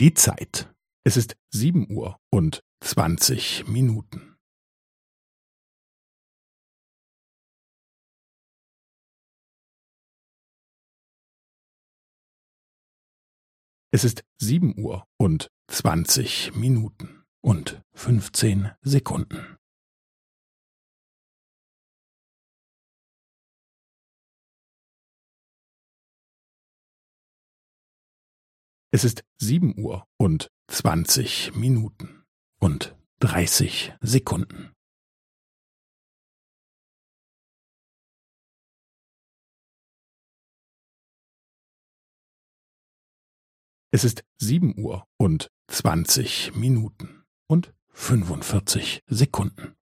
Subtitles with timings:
[0.00, 0.72] Die Zeit.
[1.04, 4.36] Es ist sieben Uhr und zwanzig Minuten.
[13.90, 19.57] Es ist sieben Uhr und zwanzig Minuten und fünfzehn Sekunden.
[28.90, 32.24] Es ist sieben Uhr und zwanzig Minuten
[32.58, 34.74] und dreißig Sekunden.
[43.90, 49.77] Es ist sieben Uhr und zwanzig Minuten und fünfundvierzig Sekunden.